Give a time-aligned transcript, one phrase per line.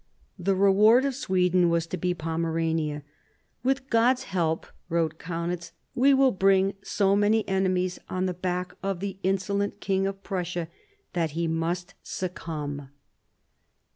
[0.39, 3.03] The reward of Sweden was to be Pomerania.
[3.63, 8.99] "With God's help," wrote Kaunitz, "we will bring so many enemies on the back of
[8.99, 10.69] the insolent King of Prussia
[11.13, 12.89] that he must succumb."